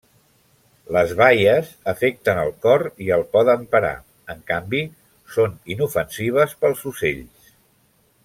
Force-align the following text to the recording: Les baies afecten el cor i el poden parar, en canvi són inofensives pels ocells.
Les 0.95 1.11
baies 1.17 1.67
afecten 1.93 2.39
el 2.43 2.49
cor 2.67 2.85
i 3.07 3.11
el 3.17 3.25
poden 3.37 3.67
parar, 3.75 3.93
en 4.35 4.41
canvi 4.53 4.81
són 5.37 5.55
inofensives 5.75 6.57
pels 6.65 6.83
ocells. 6.95 7.55